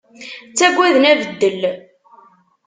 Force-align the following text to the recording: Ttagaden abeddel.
Ttagaden 0.51 1.05
abeddel. 1.11 1.61